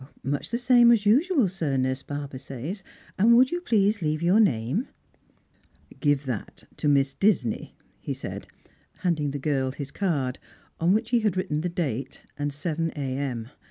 "Much 0.23 0.49
the 0.49 0.57
same 0.57 0.91
as 0.91 1.05
usual, 1.05 1.47
sir, 1.47 1.77
Nurse 1.77 2.01
Barber 2.01 2.39
says, 2.39 2.81
and 3.19 3.35
would 3.35 3.51
you 3.51 3.61
please 3.61 4.01
leave 4.01 4.19
your 4.23 4.39
name?"" 4.39 4.87
Give 5.99 6.25
that 6.25 6.63
to 6.77 6.87
Miss 6.87 7.13
Disney," 7.13 7.75
he 7.99 8.15
said, 8.15 8.47
handing 9.01 9.29
the 9.29 9.37
girl 9.37 9.69
his 9.71 9.91
card, 9.91 10.39
on 10.79 10.91
which 10.93 11.11
he 11.11 11.19
had 11.19 11.37
written 11.37 11.61
the 11.61 11.69
date, 11.69 12.21
and 12.35 12.51
7 12.51 12.89
a.m. 12.95 13.49